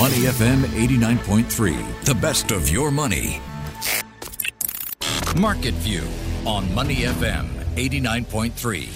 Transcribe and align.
Money 0.00 0.24
FM 0.32 0.64
89.3, 0.80 2.04
the 2.06 2.14
best 2.14 2.52
of 2.52 2.70
your 2.70 2.90
money. 2.90 3.38
Market 5.36 5.74
View 5.74 6.08
on 6.46 6.74
Money 6.74 7.02
FM 7.04 7.46
89.3. 7.74 8.88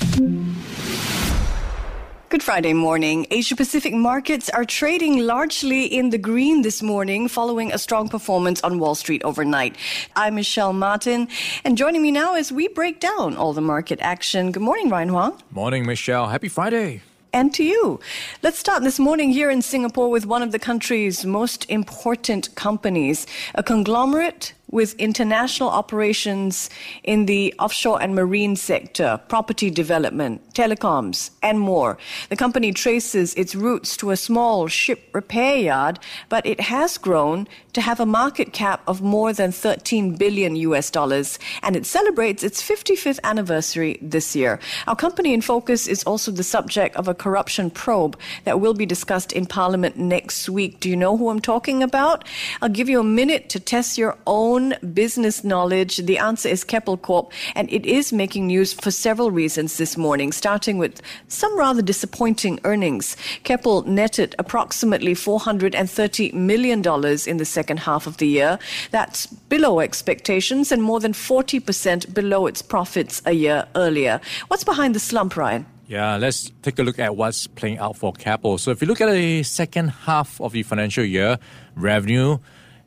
Good 2.30 2.42
Friday 2.42 2.72
morning. 2.72 3.26
Asia 3.30 3.54
Pacific 3.54 3.92
markets 3.92 4.48
are 4.48 4.64
trading 4.64 5.18
largely 5.18 5.84
in 5.84 6.08
the 6.08 6.16
green 6.16 6.62
this 6.62 6.80
morning 6.82 7.28
following 7.28 7.70
a 7.70 7.76
strong 7.76 8.08
performance 8.08 8.62
on 8.62 8.78
Wall 8.78 8.94
Street 8.94 9.22
overnight. 9.24 9.76
I'm 10.16 10.36
Michelle 10.36 10.72
Martin, 10.72 11.28
and 11.64 11.76
joining 11.76 12.00
me 12.00 12.12
now 12.12 12.34
as 12.34 12.50
we 12.50 12.68
break 12.68 12.98
down 13.00 13.36
all 13.36 13.52
the 13.52 13.60
market 13.60 13.98
action. 14.00 14.52
Good 14.52 14.62
morning, 14.62 14.88
Ryan 14.88 15.10
Huang. 15.10 15.42
Morning, 15.50 15.84
Michelle. 15.84 16.28
Happy 16.28 16.48
Friday 16.48 17.02
and 17.34 17.52
to 17.52 17.64
you. 17.64 18.00
Let's 18.42 18.60
start 18.60 18.84
this 18.84 19.00
morning 19.00 19.30
here 19.30 19.50
in 19.50 19.60
Singapore 19.60 20.08
with 20.08 20.24
one 20.24 20.40
of 20.40 20.52
the 20.52 20.58
country's 20.58 21.26
most 21.26 21.68
important 21.68 22.54
companies, 22.54 23.26
a 23.56 23.62
conglomerate 23.62 24.54
with 24.74 24.92
international 24.94 25.68
operations 25.68 26.68
in 27.04 27.26
the 27.26 27.54
offshore 27.60 28.02
and 28.02 28.12
marine 28.12 28.56
sector, 28.56 29.20
property 29.28 29.70
development, 29.70 30.42
telecoms, 30.52 31.30
and 31.44 31.60
more. 31.60 31.96
The 32.28 32.34
company 32.34 32.72
traces 32.72 33.34
its 33.34 33.54
roots 33.54 33.96
to 33.98 34.10
a 34.10 34.16
small 34.16 34.66
ship 34.66 35.00
repair 35.12 35.56
yard, 35.56 36.00
but 36.28 36.44
it 36.44 36.60
has 36.60 36.98
grown 36.98 37.46
to 37.74 37.80
have 37.80 38.00
a 38.00 38.06
market 38.06 38.52
cap 38.52 38.82
of 38.88 39.00
more 39.00 39.32
than 39.32 39.52
13 39.52 40.16
billion 40.16 40.56
US 40.56 40.90
dollars, 40.90 41.38
and 41.62 41.76
it 41.76 41.86
celebrates 41.86 42.42
its 42.42 42.60
55th 42.60 43.20
anniversary 43.22 43.96
this 44.02 44.34
year. 44.34 44.58
Our 44.88 44.96
company 44.96 45.34
in 45.34 45.40
focus 45.40 45.86
is 45.86 46.02
also 46.02 46.32
the 46.32 46.42
subject 46.42 46.96
of 46.96 47.06
a 47.06 47.14
corruption 47.14 47.70
probe 47.70 48.18
that 48.42 48.58
will 48.58 48.74
be 48.74 48.86
discussed 48.86 49.30
in 49.32 49.46
Parliament 49.46 49.96
next 49.96 50.48
week. 50.48 50.80
Do 50.80 50.90
you 50.90 50.96
know 50.96 51.16
who 51.16 51.30
I'm 51.30 51.40
talking 51.40 51.80
about? 51.80 52.26
I'll 52.60 52.68
give 52.68 52.88
you 52.88 52.98
a 52.98 53.04
minute 53.04 53.48
to 53.50 53.60
test 53.60 53.96
your 53.98 54.18
own 54.26 54.63
business 54.92 55.44
knowledge? 55.44 55.98
The 55.98 56.18
answer 56.18 56.48
is 56.48 56.64
Keppel 56.64 56.96
Corp, 56.96 57.32
and 57.54 57.70
it 57.72 57.84
is 57.84 58.12
making 58.12 58.46
news 58.46 58.72
for 58.72 58.90
several 58.90 59.30
reasons 59.30 59.76
this 59.76 59.96
morning, 59.96 60.32
starting 60.32 60.78
with 60.78 61.02
some 61.28 61.56
rather 61.58 61.82
disappointing 61.82 62.60
earnings. 62.64 63.16
Keppel 63.42 63.82
netted 63.82 64.34
approximately 64.38 65.14
$430 65.14 66.32
million 66.32 66.78
in 67.26 67.36
the 67.36 67.44
second 67.44 67.78
half 67.80 68.06
of 68.06 68.16
the 68.16 68.26
year. 68.26 68.58
That's 68.90 69.26
below 69.26 69.80
expectations 69.80 70.72
and 70.72 70.82
more 70.82 71.00
than 71.00 71.12
40% 71.12 72.14
below 72.14 72.46
its 72.46 72.62
profits 72.62 73.20
a 73.26 73.32
year 73.32 73.66
earlier. 73.74 74.20
What's 74.48 74.64
behind 74.64 74.94
the 74.94 75.00
slump, 75.00 75.36
Ryan? 75.36 75.66
Yeah, 75.86 76.16
let's 76.16 76.50
take 76.62 76.78
a 76.78 76.82
look 76.82 76.98
at 76.98 77.14
what's 77.14 77.46
playing 77.46 77.78
out 77.78 77.96
for 77.96 78.12
Keppel. 78.12 78.56
So 78.56 78.70
if 78.70 78.80
you 78.80 78.88
look 78.88 79.02
at 79.02 79.10
the 79.10 79.42
second 79.42 79.88
half 79.88 80.40
of 80.40 80.52
the 80.52 80.62
financial 80.62 81.04
year, 81.04 81.38
revenue 81.76 82.38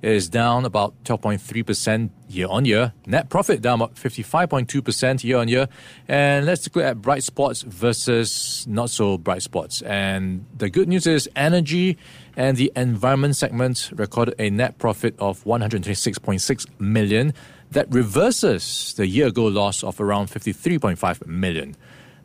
is 0.02 0.30
down 0.30 0.66
about 0.66 0.94
12.3% 1.04 2.10
year 2.30 2.48
on 2.50 2.66
year. 2.66 2.94
Net 3.06 3.30
profit 3.30 3.62
down 3.62 3.82
about 3.82 3.96
55.2% 3.96 5.24
year 5.24 5.38
on 5.38 5.48
year. 5.48 5.68
And 6.08 6.46
let's 6.46 6.68
look 6.68 6.84
at 6.84 7.02
bright 7.02 7.24
spots 7.24 7.64
versus 7.64 8.66
not 8.68 8.90
so 8.90 9.18
bright 9.18 9.42
spots. 9.42 9.82
And 9.82 10.46
the 10.56 10.70
good 10.70 10.88
news 10.88 11.08
is 11.08 11.30
energy 11.36 11.98
and 12.36 12.58
the 12.58 12.72
environment 12.76 13.36
segment 13.36 13.90
recorded 13.96 14.36
a 14.40 14.50
net 14.50 14.78
profit 14.78 15.16
of 15.20 15.44
126.6 15.44 16.80
million. 16.80 17.34
That 17.72 17.94
reverses 17.94 18.94
the 18.96 19.08
year 19.08 19.28
ago 19.28 19.46
loss 19.46 19.84
of 19.84 20.00
around 20.00 20.28
53.5 20.28 21.28
million. 21.28 21.76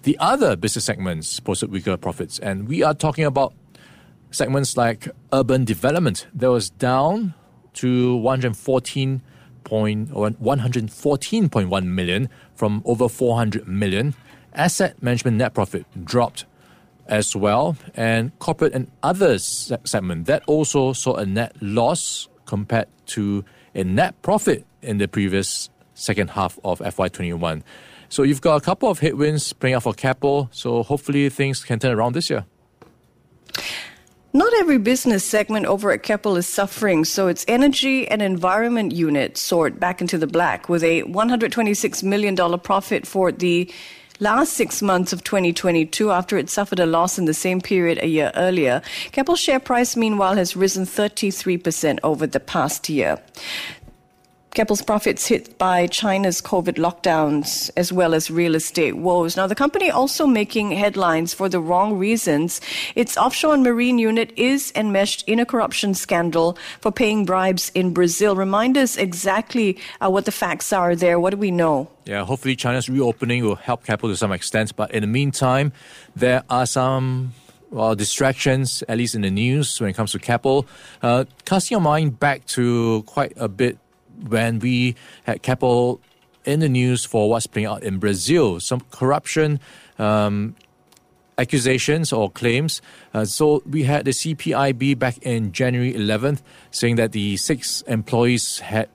The 0.03 0.17
other 0.20 0.55
business 0.55 0.84
segments 0.84 1.41
posted 1.41 1.70
weaker 1.73 1.97
profits, 1.97 2.39
and 2.39 2.69
we 2.69 2.84
are 2.84 2.95
talking 2.95 3.25
about 3.25 3.53
segments 4.31 4.77
like 4.77 5.09
urban 5.33 5.65
development 5.65 6.27
that 6.34 6.50
was 6.50 6.70
down 6.70 7.34
to 7.75 8.17
114 8.17 9.23
point, 9.65 10.11
or 10.12 10.31
114.1 10.31 11.84
million 11.87 12.28
from 12.55 12.83
over 12.84 13.09
400 13.09 13.66
million. 13.66 14.15
Asset 14.55 15.03
management 15.03 15.38
net 15.38 15.55
profit 15.55 15.87
dropped 16.05 16.44
as 17.06 17.34
well, 17.34 17.77
and 17.94 18.37
corporate 18.38 18.72
and 18.75 18.91
others 19.03 19.72
segment 19.84 20.27
that 20.27 20.43
also 20.47 20.93
saw 20.93 21.16
a 21.16 21.27
net 21.27 21.55
loss 21.61 22.28
compared 22.44 22.88
to 23.06 23.44
a 23.75 23.84
net 23.84 24.21
profit 24.22 24.66
in 24.82 24.99
the 24.99 25.09
previous 25.09 25.71
second 25.94 26.31
half 26.31 26.59
of 26.65 26.81
FY21. 26.81 27.62
So 28.09 28.25
you've 28.25 28.43
got 28.43 28.56
a 28.56 28.61
couple 28.61 28.91
of 28.91 28.99
headwinds 28.99 29.53
playing 29.53 29.75
out 29.75 29.84
for 29.84 29.94
Keppel, 29.94 30.49
so 30.53 30.82
hopefully 30.82 31.28
things 31.31 31.65
can 31.65 31.78
turn 31.78 31.93
around 31.93 32.15
this 32.15 32.28
year. 32.28 32.44
Not 34.34 34.54
every 34.54 34.78
business 34.78 35.25
segment 35.25 35.66
over 35.66 35.91
at 35.91 36.03
Keppel 36.03 36.37
is 36.37 36.47
suffering, 36.47 37.04
so 37.04 37.28
its 37.28 37.44
energy 37.48 38.09
and 38.09 38.22
environment 38.22 38.93
unit 38.93 39.37
soared 39.37 39.78
back 39.78 40.00
into 40.00 40.16
the 40.16 40.26
black 40.26 40.70
with 40.70 40.82
a 40.82 41.03
$126 41.03 42.03
million 42.03 42.59
profit 42.60 43.06
for 43.06 43.31
the 43.31 43.70
last 44.20 44.54
six 44.54 44.81
months 44.81 45.12
of 45.12 45.22
2022 45.22 46.10
after 46.10 46.38
it 46.38 46.48
suffered 46.48 46.81
a 46.81 46.87
loss 46.87 47.19
in 47.19 47.26
the 47.26 47.34
same 47.34 47.60
period 47.60 47.98
a 47.98 48.06
year 48.06 48.32
earlier. 48.34 48.81
Keppel's 49.10 49.38
share 49.38 49.60
price, 49.60 49.97
meanwhile, 49.97 50.34
has 50.34 50.56
risen 50.56 50.87
33% 50.87 51.99
over 52.03 52.26
the 52.26 52.41
past 52.41 52.88
year. 52.88 53.19
Keppel's 54.54 54.82
profits 54.82 55.26
hit 55.26 55.56
by 55.56 55.86
China's 55.86 56.42
COVID 56.42 56.74
lockdowns 56.74 57.70
as 57.74 57.90
well 57.90 58.12
as 58.12 58.30
real 58.30 58.54
estate 58.54 58.98
woes. 58.98 59.34
Now, 59.34 59.46
the 59.46 59.54
company 59.54 59.90
also 59.90 60.26
making 60.26 60.72
headlines 60.72 61.32
for 61.32 61.48
the 61.48 61.58
wrong 61.58 61.96
reasons. 61.96 62.60
Its 62.94 63.16
offshore 63.16 63.54
and 63.54 63.62
marine 63.62 63.98
unit 63.98 64.30
is 64.36 64.70
enmeshed 64.76 65.26
in 65.26 65.40
a 65.40 65.46
corruption 65.46 65.94
scandal 65.94 66.58
for 66.82 66.92
paying 66.92 67.24
bribes 67.24 67.70
in 67.74 67.94
Brazil. 67.94 68.36
Remind 68.36 68.76
us 68.76 68.98
exactly 68.98 69.78
uh, 70.02 70.10
what 70.10 70.26
the 70.26 70.32
facts 70.32 70.70
are 70.70 70.94
there. 70.94 71.19
What 71.19 71.30
do 71.30 71.38
we 71.38 71.50
know? 71.50 71.88
Yeah, 72.04 72.22
hopefully 72.26 72.54
China's 72.54 72.90
reopening 72.90 73.44
will 73.44 73.54
help 73.54 73.86
Keppel 73.86 74.10
to 74.10 74.16
some 74.16 74.32
extent. 74.32 74.76
But 74.76 74.90
in 74.90 75.00
the 75.00 75.06
meantime, 75.06 75.72
there 76.14 76.42
are 76.50 76.66
some 76.66 77.32
well, 77.70 77.94
distractions, 77.94 78.84
at 78.86 78.98
least 78.98 79.14
in 79.14 79.22
the 79.22 79.30
news, 79.30 79.80
when 79.80 79.88
it 79.88 79.94
comes 79.94 80.12
to 80.12 80.19
Keppel. 80.19 80.66
Uh, 81.00 81.24
casting 81.46 81.76
your 81.76 81.80
mind 81.80 82.20
back 82.20 82.44
to 82.48 83.02
quite 83.06 83.32
a 83.36 83.48
bit 83.48 83.78
when 84.28 84.59
we 84.59 84.94
had 85.25 85.43
Keppel 85.43 86.00
in 86.44 86.60
the 86.60 86.69
news 86.69 87.05
for 87.05 87.31
what's 87.31 87.47
playing 87.47 87.66
out 87.66 87.83
in 87.83 87.99
Brazil, 87.99 88.60
some 88.60 88.81
corruption 88.91 89.60
um, 89.99 90.55
accusations 91.38 92.12
or 92.12 92.31
claims. 92.31 92.82
Uh, 93.15 93.25
so 93.25 93.62
we 93.69 93.84
had 93.84 94.05
the 94.05 94.11
CPIB 94.11 94.99
back 94.99 95.19
in 95.19 95.53
January 95.53 95.93
11th 95.93 96.43
saying 96.71 96.97
that 96.97 97.12
the 97.12 97.37
six 97.37 97.82
employees 97.82 98.61
had 98.61 98.88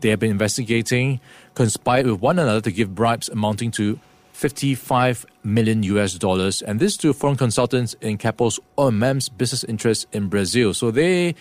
they 0.00 0.10
have 0.10 0.20
been 0.20 0.30
investigating 0.30 1.20
conspired 1.54 2.06
with 2.06 2.20
one 2.20 2.38
another 2.38 2.60
to 2.60 2.70
give 2.70 2.94
bribes 2.94 3.28
amounting 3.28 3.72
to 3.72 3.98
55 4.32 5.26
million 5.42 5.82
US 5.82 6.14
dollars, 6.14 6.62
and 6.62 6.80
this 6.80 6.96
to 6.98 7.12
foreign 7.12 7.36
consultants 7.36 7.94
in 8.00 8.16
Keppel's 8.16 8.58
OMM's 8.78 9.28
business 9.28 9.64
interests 9.64 10.06
in 10.12 10.28
Brazil. 10.28 10.72
So 10.72 10.90
they 10.90 11.34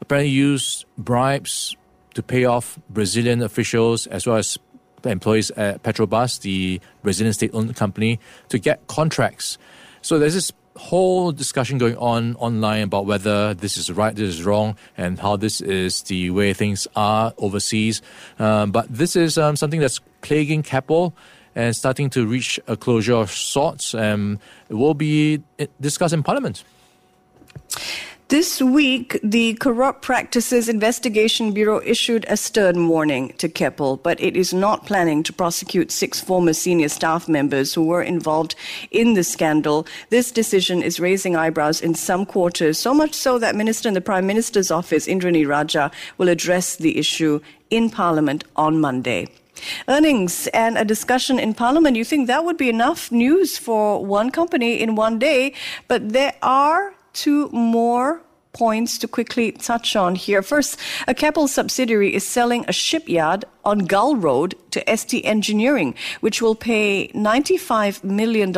apparently 0.00 0.30
used 0.30 0.84
bribes 0.96 1.74
to 2.16 2.22
pay 2.22 2.46
off 2.46 2.78
Brazilian 2.88 3.42
officials 3.42 4.06
as 4.08 4.26
well 4.26 4.36
as 4.36 4.58
employees 5.04 5.50
at 5.52 5.82
Petrobras, 5.82 6.40
the 6.40 6.80
Brazilian 7.02 7.34
state-owned 7.34 7.76
company, 7.76 8.18
to 8.48 8.58
get 8.58 8.86
contracts. 8.86 9.58
So 10.00 10.18
there's 10.18 10.34
this 10.34 10.50
whole 10.76 11.30
discussion 11.32 11.78
going 11.78 11.96
on 11.98 12.34
online 12.36 12.84
about 12.84 13.04
whether 13.04 13.54
this 13.54 13.76
is 13.76 13.90
right, 13.90 14.14
this 14.16 14.28
is 14.28 14.44
wrong, 14.44 14.76
and 14.96 15.18
how 15.18 15.36
this 15.36 15.60
is 15.60 16.02
the 16.04 16.30
way 16.30 16.54
things 16.54 16.88
are 16.96 17.34
overseas. 17.36 18.00
Um, 18.38 18.72
but 18.72 18.86
this 18.88 19.14
is 19.14 19.36
um, 19.36 19.56
something 19.56 19.80
that's 19.80 20.00
plaguing 20.22 20.62
Keppel 20.62 21.14
and 21.54 21.76
starting 21.76 22.10
to 22.10 22.26
reach 22.26 22.58
a 22.66 22.76
closure 22.76 23.14
of 23.14 23.30
sorts. 23.30 23.94
Um, 23.94 24.38
it 24.68 24.74
will 24.74 24.94
be 24.94 25.42
discussed 25.80 26.14
in 26.14 26.22
Parliament. 26.22 26.64
This 28.28 28.60
week, 28.60 29.20
the 29.22 29.54
Corrupt 29.54 30.02
Practices 30.02 30.68
Investigation 30.68 31.52
Bureau 31.52 31.80
issued 31.84 32.26
a 32.28 32.36
stern 32.36 32.88
warning 32.88 33.34
to 33.38 33.48
Keppel, 33.48 33.98
but 33.98 34.20
it 34.20 34.36
is 34.36 34.52
not 34.52 34.84
planning 34.84 35.22
to 35.22 35.32
prosecute 35.32 35.92
six 35.92 36.20
former 36.20 36.52
senior 36.52 36.88
staff 36.88 37.28
members 37.28 37.72
who 37.72 37.84
were 37.84 38.02
involved 38.02 38.56
in 38.90 39.14
the 39.14 39.22
scandal. 39.22 39.86
This 40.10 40.32
decision 40.32 40.82
is 40.82 40.98
raising 40.98 41.36
eyebrows 41.36 41.80
in 41.80 41.94
some 41.94 42.26
quarters, 42.26 42.78
so 42.78 42.92
much 42.92 43.14
so 43.14 43.38
that 43.38 43.54
Minister 43.54 43.86
in 43.86 43.94
the 43.94 44.00
Prime 44.00 44.26
Minister's 44.26 44.72
office, 44.72 45.06
Indranee 45.06 45.46
Rajah, 45.46 45.92
will 46.18 46.28
address 46.28 46.74
the 46.74 46.98
issue 46.98 47.38
in 47.70 47.90
Parliament 47.90 48.42
on 48.56 48.80
Monday. 48.80 49.28
Earnings 49.86 50.48
and 50.48 50.76
a 50.76 50.84
discussion 50.84 51.38
in 51.38 51.54
Parliament. 51.54 51.96
You 51.96 52.04
think 52.04 52.26
that 52.26 52.44
would 52.44 52.56
be 52.56 52.70
enough 52.70 53.12
news 53.12 53.56
for 53.56 54.04
one 54.04 54.32
company 54.32 54.82
in 54.82 54.96
one 54.96 55.20
day, 55.20 55.54
but 55.86 56.08
there 56.08 56.34
are 56.42 56.92
two 57.16 57.48
more 57.48 58.20
points 58.56 58.96
to 58.98 59.06
quickly 59.06 59.52
touch 59.52 59.96
on 59.96 60.14
here. 60.14 60.42
First, 60.42 60.78
a 61.06 61.14
Keppel 61.14 61.46
subsidiary 61.46 62.14
is 62.14 62.26
selling 62.26 62.64
a 62.66 62.72
shipyard 62.72 63.44
on 63.66 63.80
Gul 63.80 64.16
Road 64.16 64.54
to 64.70 64.96
ST 64.96 65.24
Engineering, 65.24 65.94
which 66.20 66.40
will 66.40 66.54
pay 66.54 67.08
$95 67.08 68.04
million 68.04 68.54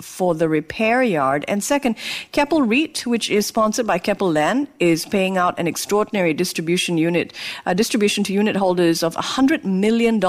for 0.00 0.34
the 0.34 0.48
repair 0.48 1.02
yard. 1.02 1.44
And 1.48 1.64
second, 1.64 1.96
Keppel 2.30 2.62
REIT, 2.62 3.04
which 3.04 3.28
is 3.28 3.44
sponsored 3.44 3.86
by 3.86 3.98
Keppel 3.98 4.30
Land, 4.30 4.68
is 4.78 5.04
paying 5.04 5.36
out 5.36 5.58
an 5.58 5.66
extraordinary 5.66 6.32
distribution 6.32 6.96
unit, 6.96 7.32
uh, 7.66 7.74
distribution 7.74 8.22
to 8.24 8.32
unit 8.32 8.54
holders 8.54 9.02
of 9.02 9.16
$100 9.16 9.64
million 9.64 10.20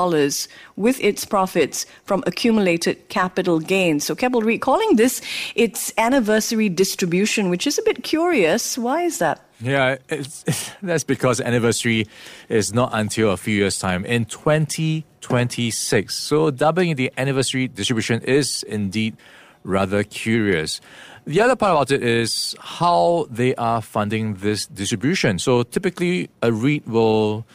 with 0.76 1.00
its 1.00 1.26
profits 1.26 1.86
from 2.06 2.24
accumulated 2.26 3.08
capital 3.10 3.60
gains. 3.60 4.04
So 4.04 4.16
Keppel 4.16 4.42
REIT 4.42 4.62
calling 4.62 4.96
this 4.96 5.22
its 5.54 5.94
anniversary 5.98 6.70
distribution, 6.70 7.50
which 7.50 7.68
is 7.68 7.78
a 7.78 7.84
bit 7.84 8.04
curious. 8.04 8.78
Why 8.78 9.04
is 9.04 9.20
that? 9.20 9.46
Yeah, 9.64 9.96
it's, 10.10 10.44
that's 10.84 11.06
because 11.06 11.40
anniversary 11.40 12.08
is 12.50 12.74
not 12.74 12.90
until 12.92 13.32
a 13.32 13.38
few 13.38 13.56
years' 13.56 13.80
time 13.80 14.06
in 14.06 14.26
2026. 14.26 16.14
So 16.14 16.52
doubling 16.52 16.96
the 16.96 17.12
anniversary 17.18 17.70
distribution 17.70 18.22
is 18.24 18.64
indeed 18.64 19.16
rather 19.64 20.04
curious. 20.04 20.82
The 21.26 21.40
other 21.40 21.56
part 21.56 21.72
about 21.72 21.92
it 21.92 22.04
is 22.04 22.54
how 22.60 23.28
they 23.30 23.56
are 23.56 23.82
funding 23.82 24.34
this 24.36 24.66
distribution. 24.66 25.40
So 25.40 25.64
typically, 25.64 26.30
a 26.42 26.52
REIT 26.52 26.86
will 26.86 27.46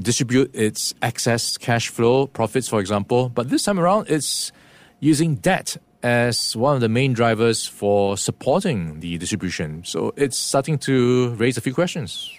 distribute 0.00 0.52
its 0.54 0.94
excess 1.00 1.56
cash 1.56 1.90
flow 1.90 2.26
profits, 2.26 2.68
for 2.68 2.80
example, 2.80 3.28
but 3.28 3.50
this 3.50 3.62
time 3.62 3.78
around, 3.78 4.10
it's 4.10 4.50
using 4.98 5.36
debt 5.36 5.76
as 6.02 6.56
one 6.56 6.74
of 6.74 6.80
the 6.80 6.88
main 6.88 7.12
drivers 7.12 7.66
for 7.66 8.16
supporting 8.16 9.00
the 9.00 9.18
distribution. 9.18 9.84
So 9.84 10.12
it's 10.16 10.36
starting 10.36 10.78
to 10.78 11.30
raise 11.34 11.56
a 11.56 11.60
few 11.60 11.74
questions. 11.74 12.30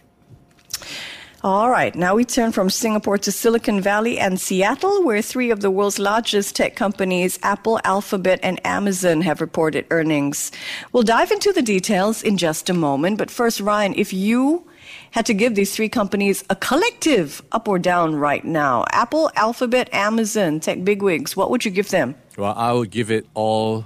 All 1.43 1.69
right, 1.69 1.93
now 1.93 2.15
we 2.15 2.23
turn 2.23 2.53
from 2.53 2.69
Singapore 2.69 3.17
to 3.17 3.29
Silicon 3.29 3.81
Valley 3.81 4.17
and 4.17 4.39
Seattle, 4.39 5.03
where 5.03 5.21
three 5.21 5.51
of 5.51 5.59
the 5.59 5.69
world's 5.69 5.99
largest 5.99 6.55
tech 6.55 6.77
companies, 6.77 7.37
Apple, 7.43 7.81
Alphabet, 7.83 8.39
and 8.41 8.65
Amazon, 8.65 9.19
have 9.19 9.41
reported 9.41 9.85
earnings. 9.91 10.53
We'll 10.93 11.03
dive 11.03 11.31
into 11.31 11.51
the 11.51 11.61
details 11.61 12.23
in 12.23 12.37
just 12.37 12.69
a 12.69 12.73
moment, 12.73 13.17
but 13.17 13.29
first, 13.29 13.59
Ryan, 13.59 13.93
if 13.97 14.13
you 14.13 14.65
had 15.11 15.25
to 15.27 15.33
give 15.33 15.55
these 15.55 15.75
three 15.75 15.89
companies 15.89 16.43
a 16.49 16.55
collective 16.55 17.41
up 17.51 17.67
or 17.67 17.79
down 17.79 18.15
right 18.15 18.43
now, 18.43 18.85
Apple, 18.91 19.31
Alphabet, 19.35 19.89
Amazon, 19.93 20.59
tech 20.59 20.83
bigwigs, 20.83 21.35
what 21.35 21.49
would 21.51 21.65
you 21.65 21.71
give 21.71 21.89
them? 21.89 22.15
Well, 22.37 22.53
I 22.55 22.73
would 22.73 22.89
give 22.89 23.11
it 23.11 23.25
all 23.33 23.85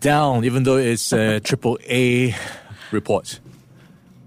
down, 0.00 0.44
even 0.44 0.62
though 0.64 0.76
it's 0.76 1.12
a 1.12 1.40
triple 1.40 1.78
A 1.88 2.34
report. 2.90 3.40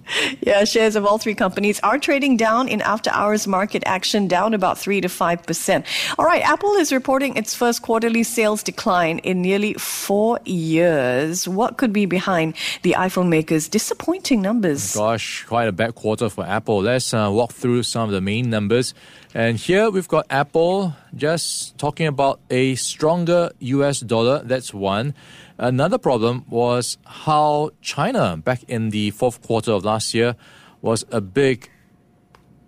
Yeah, 0.42 0.63
shares 0.63 0.95
of 0.95 1.06
all 1.06 1.18
three 1.18 1.36
companies 1.36 1.80
are 1.81 1.98
trading 1.98 2.38
down 2.38 2.68
in 2.68 2.81
after 2.81 3.09
hours 3.12 3.48
market 3.48 3.83
action, 3.86 4.27
down 4.27 4.54
about 4.54 4.77
3 4.77 5.01
to 5.01 5.07
5%. 5.07 5.86
All 6.18 6.25
right, 6.25 6.42
Apple 6.42 6.74
is 6.75 6.94
reporting 6.94 7.36
its 7.36 7.54
first 7.54 7.81
quarterly 7.81 8.24
sales 8.24 8.63
decline 8.63 9.19
in 9.19 9.42
nearly 9.42 9.74
four 9.74 10.39
years. 10.45 11.48
What 11.48 11.77
could 11.77 11.92
be 11.92 12.06
behind 12.06 12.56
the 12.83 12.95
iPhone 12.98 13.27
maker's 13.27 13.68
disappointing 13.68 14.42
numbers? 14.42 14.95
Gosh, 14.95 15.44
quite 15.45 15.68
a 15.68 15.71
bad 15.71 15.95
quarter 15.95 16.30
for 16.30 16.45
Apple. 16.45 16.81
Let's 16.81 17.13
uh, 17.13 17.30
walk 17.31 17.51
through 17.51 17.83
some 17.83 18.04
of 18.04 18.12
the 18.12 18.21
main 18.21 18.50
numbers. 18.50 18.94
And 19.33 19.57
here 19.57 19.89
we've 19.89 20.07
got 20.07 20.25
Apple 20.30 20.95
just 21.15 21.77
talking 21.77 22.07
about 22.07 22.39
a 22.50 22.75
stronger 22.75 23.51
US 23.59 24.00
dollar. 24.00 24.39
That's 24.44 24.74
one. 24.74 25.13
Another 25.57 25.98
problem 25.98 26.45
was 26.50 27.00
how 27.04 27.71
China, 27.81 28.38
back 28.38 28.63
in 28.68 28.92
the 28.92 29.09
fourth 29.12 29.42
quarter 29.42 29.71
of 29.71 29.83
last 29.83 30.13
year, 30.13 30.36
was 30.81 31.04
a 31.12 31.19
big 31.19 31.69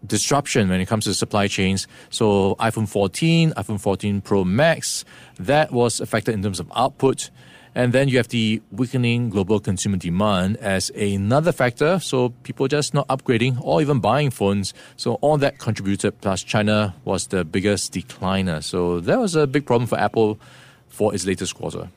disruption 0.06 0.70
when 0.70 0.82
it 0.82 0.88
comes 0.88 1.06
to 1.06 1.14
supply 1.14 1.48
chains. 1.48 1.88
So 2.10 2.56
iPhone 2.56 2.88
14, 2.88 3.52
iPhone 3.52 3.80
14 3.80 4.22
Pro 4.22 4.44
Max, 4.44 5.06
that 5.38 5.72
was 5.72 6.00
affected 6.00 6.34
in 6.34 6.42
terms 6.42 6.60
of 6.60 6.72
output. 6.76 7.30
And 7.76 7.94
then 7.94 8.08
you 8.08 8.18
have 8.18 8.30
the 8.30 8.62
weakening 8.72 9.30
global 9.30 9.60
consumer 9.60 9.98
demand 9.98 10.58
as 10.58 10.90
another 10.92 11.52
factor. 11.52 12.00
So 12.00 12.30
people 12.42 12.68
just 12.68 12.96
not 12.96 13.08
upgrading 13.08 13.62
or 13.62 13.82
even 13.82 14.00
buying 14.00 14.32
phones. 14.32 14.74
So 14.98 15.14
all 15.16 15.38
that 15.38 15.60
contributed. 15.60 16.20
Plus 16.22 16.42
China 16.42 16.96
was 17.06 17.28
the 17.28 17.46
biggest 17.46 17.94
decliner. 17.94 18.64
So 18.64 19.00
that 19.02 19.20
was 19.20 19.36
a 19.36 19.46
big 19.46 19.68
problem 19.68 19.86
for 19.86 20.00
Apple 20.00 20.40
for 20.88 21.14
its 21.14 21.28
latest 21.28 21.54
quarter. 21.54 21.90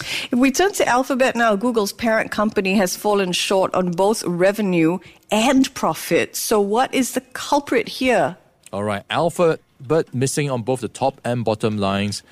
If 0.00 0.38
we 0.38 0.50
turn 0.50 0.72
to 0.74 0.86
Alphabet 0.86 1.36
now, 1.36 1.56
Google's 1.56 1.92
parent 1.92 2.30
company 2.30 2.74
has 2.74 2.96
fallen 2.96 3.32
short 3.32 3.74
on 3.74 3.90
both 3.92 4.22
revenue 4.24 4.98
and 5.30 5.72
profit. 5.74 6.36
So, 6.36 6.60
what 6.60 6.92
is 6.94 7.12
the 7.12 7.20
culprit 7.32 7.88
here? 7.88 8.36
All 8.72 8.84
right, 8.84 9.04
Alphabet 9.10 10.14
missing 10.14 10.50
on 10.50 10.62
both 10.62 10.80
the 10.80 10.88
top 10.88 11.20
and 11.24 11.44
bottom 11.44 11.78
lines. 11.78 12.22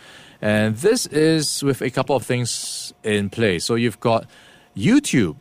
And 0.41 0.77
this 0.77 1.07
is 1.07 1.63
with 1.63 1.81
a 1.81 1.91
couple 1.91 2.15
of 2.15 2.25
things 2.25 2.93
in 3.03 3.31
play. 3.31 3.59
So, 3.59 3.75
you've 3.75 4.01
got 4.01 4.27
YouTube. 4.77 5.37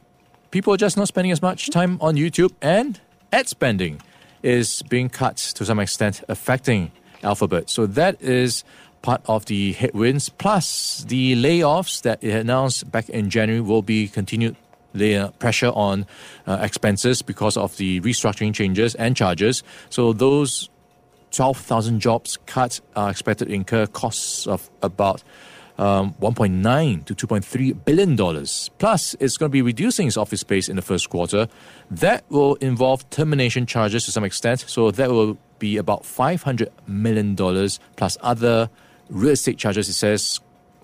People 0.52 0.74
are 0.74 0.78
just 0.78 0.98
not 0.98 1.08
spending 1.08 1.32
as 1.32 1.42
much 1.42 1.70
time 1.70 1.98
on 2.02 2.16
YouTube, 2.16 2.54
and 2.62 3.00
ad 3.32 3.48
spending 3.48 4.02
is 4.42 4.82
being 4.84 5.10
cut 5.10 5.38
to 5.38 5.66
some 5.66 5.80
extent, 5.80 6.24
affecting 6.30 6.92
Alphabet. 7.24 7.70
So, 7.70 7.86
that 7.88 8.22
is 8.22 8.64
part 9.06 9.22
of 9.28 9.46
the 9.46 9.74
headwinds, 9.74 10.30
plus 10.30 11.06
the 11.08 11.36
layoffs 11.36 12.02
that 12.02 12.24
it 12.24 12.34
announced 12.34 12.92
back 12.92 13.08
in 13.08 13.30
January 13.30 13.62
will 13.62 13.84
be 13.84 14.08
continued 14.08 14.56
layer 14.96 15.32
pressure 15.38 15.72
on 15.76 16.08
uh, 16.48 16.58
expenses 16.62 17.22
because 17.22 17.56
of 17.56 17.78
the 17.78 18.02
restructuring 18.02 18.52
changes 18.52 18.96
and 18.96 19.16
charges. 19.16 19.62
So 19.92 20.12
those 20.12 20.70
12,000 21.32 22.00
jobs 22.00 22.40
cut 22.48 22.82
are 22.96 23.12
expected 23.12 23.48
to 23.50 23.54
incur 23.54 23.86
costs 23.86 24.48
of 24.48 24.72
about 24.82 25.22
um, 25.78 26.16
1.9 26.20 27.06
to 27.06 27.14
2.3 27.14 27.86
billion 27.86 28.16
dollars. 28.16 28.72
Plus, 28.80 29.16
it's 29.20 29.38
going 29.38 29.52
to 29.52 29.54
be 29.54 29.62
reducing 29.62 30.08
its 30.08 30.18
office 30.18 30.40
space 30.40 30.68
in 30.68 30.78
the 30.78 30.82
first 30.82 31.12
quarter. 31.12 31.48
That 31.92 32.24
will 32.30 32.56
involve 32.56 33.08
termination 33.12 33.68
charges 33.68 34.06
to 34.06 34.12
some 34.12 34.24
extent. 34.24 34.62
So 34.68 34.90
that 34.90 35.12
will 35.12 35.38
be 35.60 35.78
about 35.78 36.06
500 36.06 36.72
million 36.88 37.36
dollars 37.36 37.80
plus 37.98 38.18
other 38.22 38.70
real 39.10 39.32
estate 39.32 39.58
charges, 39.58 39.90
it 39.90 39.94
says, 39.94 40.40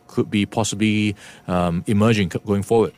could 0.07 0.29
be 0.29 0.45
possibly 0.45 1.15
um, 1.47 1.83
emerging 1.87 2.29
going 2.45 2.63
forward. 2.63 2.93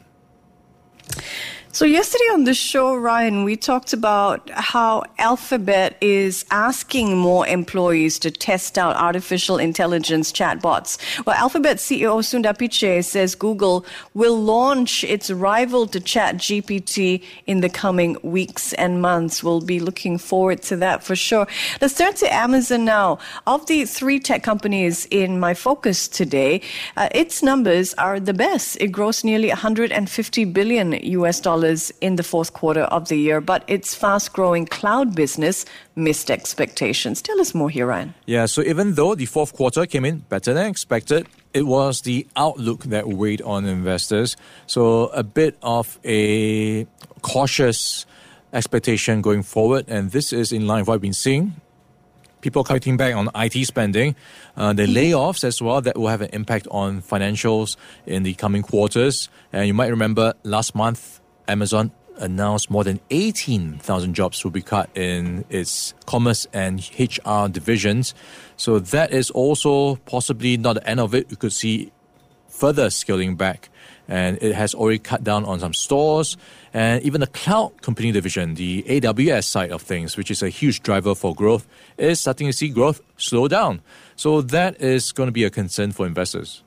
So, 1.75 1.85
yesterday 1.85 2.25
on 2.25 2.43
the 2.43 2.53
show, 2.53 2.95
Ryan, 2.95 3.43
we 3.45 3.57
talked 3.57 3.93
about 3.93 4.47
how 4.51 5.05
Alphabet 5.17 5.97
is 6.01 6.45
asking 6.51 7.17
more 7.17 7.47
employees 7.47 8.19
to 8.19 8.29
test 8.29 8.77
out 8.77 8.95
artificial 8.95 9.57
intelligence 9.57 10.31
chatbots. 10.31 10.99
Well, 11.25 11.35
Alphabet 11.35 11.77
CEO 11.77 12.21
Sundar 12.21 12.55
Pichai 12.55 13.03
says 13.03 13.33
Google 13.33 13.87
will 14.13 14.39
launch 14.39 15.03
its 15.03 15.31
rival 15.31 15.87
to 15.87 15.99
ChatGPT 15.99 17.23
in 17.47 17.61
the 17.61 17.69
coming 17.69 18.17
weeks 18.21 18.73
and 18.73 19.01
months. 19.01 19.43
We'll 19.43 19.59
be 19.59 19.79
looking 19.79 20.19
forward 20.19 20.61
to 20.69 20.75
that 20.75 21.03
for 21.03 21.15
sure. 21.15 21.47
Let's 21.81 21.95
turn 21.95 22.13
to 22.17 22.31
Amazon 22.31 22.85
now. 22.85 23.17
Of 23.47 23.65
the 23.65 23.85
three 23.85 24.19
tech 24.19 24.43
companies 24.43 25.07
in 25.09 25.39
my 25.39 25.55
focus 25.55 26.07
today, 26.07 26.61
uh, 26.97 27.09
its 27.15 27.41
numbers 27.41 27.95
are 27.95 28.19
the 28.19 28.35
best. 28.35 28.77
It 28.79 28.91
grossed 28.91 29.23
nearly 29.23 29.47
150 29.47 30.45
billion 30.45 30.93
US 30.93 31.39
dollars 31.39 31.62
in 32.01 32.15
the 32.15 32.23
fourth 32.23 32.53
quarter 32.53 32.83
of 32.83 33.07
the 33.07 33.15
year, 33.15 33.41
but 33.41 33.63
its 33.67 33.95
fast 33.95 34.33
growing 34.33 34.65
cloud 34.65 35.15
business 35.15 35.65
missed 35.95 36.29
expectations. 36.29 37.21
Tell 37.21 37.39
us 37.39 37.53
more 37.53 37.69
here, 37.69 37.87
Ryan. 37.87 38.13
Yeah, 38.25 38.45
so 38.45 38.61
even 38.61 38.95
though 38.95 39.15
the 39.15 39.25
fourth 39.25 39.53
quarter 39.53 39.85
came 39.85 40.05
in 40.05 40.19
better 40.19 40.53
than 40.53 40.67
expected, 40.67 41.27
it 41.53 41.67
was 41.67 42.01
the 42.01 42.27
outlook 42.35 42.83
that 42.85 43.07
weighed 43.07 43.41
on 43.41 43.65
investors. 43.65 44.35
So 44.67 45.07
a 45.07 45.23
bit 45.23 45.57
of 45.61 45.99
a 46.03 46.85
cautious 47.21 48.05
expectation 48.51 49.21
going 49.21 49.43
forward, 49.43 49.85
and 49.87 50.11
this 50.11 50.33
is 50.33 50.51
in 50.51 50.67
line 50.67 50.81
with 50.81 50.87
what 50.87 50.93
we've 50.95 51.01
been 51.01 51.13
seeing 51.13 51.61
people 52.43 52.63
cutting 52.63 52.97
back 52.97 53.15
on 53.15 53.29
IT 53.33 53.65
spending, 53.65 54.15
uh, 54.57 54.73
the 54.73 54.85
layoffs 54.85 55.43
as 55.43 55.61
well 55.61 55.81
that 55.81 55.97
will 55.97 56.09
have 56.09 56.21
an 56.21 56.29
impact 56.33 56.67
on 56.69 57.01
financials 57.01 57.77
in 58.05 58.23
the 58.23 58.33
coming 58.35 58.61
quarters. 58.61 59.29
And 59.51 59.65
you 59.65 59.73
might 59.73 59.87
remember 59.87 60.33
last 60.43 60.75
month 60.75 61.21
Amazon 61.47 61.91
announced 62.17 62.69
more 62.69 62.83
than 62.83 62.99
18,000 63.09 64.13
jobs 64.13 64.43
will 64.43 64.51
be 64.51 64.61
cut 64.61 64.89
in 64.95 65.45
its 65.49 65.93
commerce 66.05 66.47
and 66.53 66.79
HR 66.99 67.47
divisions. 67.47 68.13
So 68.57 68.79
that 68.79 69.11
is 69.11 69.31
also 69.31 69.95
possibly 70.05 70.57
not 70.57 70.73
the 70.73 70.87
end 70.87 70.99
of 70.99 71.15
it. 71.15 71.31
You 71.31 71.37
could 71.37 71.53
see 71.53 71.91
further 72.47 72.89
scaling 72.89 73.35
back. 73.35 73.69
And 74.07 74.37
it 74.41 74.53
has 74.53 74.75
already 74.75 74.99
cut 74.99 75.23
down 75.23 75.45
on 75.45 75.59
some 75.61 75.73
stores 75.73 76.35
and 76.73 77.01
even 77.03 77.21
the 77.21 77.27
cloud 77.27 77.81
computing 77.81 78.13
division, 78.13 78.55
the 78.55 78.83
AWS 78.83 79.45
side 79.45 79.71
of 79.71 79.81
things, 79.81 80.17
which 80.17 80.29
is 80.29 80.43
a 80.43 80.49
huge 80.49 80.81
driver 80.83 81.15
for 81.15 81.33
growth, 81.33 81.67
is 81.97 82.19
starting 82.19 82.47
to 82.47 82.53
see 82.53 82.67
growth 82.67 82.99
slow 83.15 83.47
down. 83.47 83.81
So 84.15 84.41
that 84.41 84.81
is 84.81 85.11
going 85.11 85.27
to 85.27 85.31
be 85.31 85.45
a 85.45 85.49
concern 85.49 85.91
for 85.93 86.05
investors. 86.05 86.62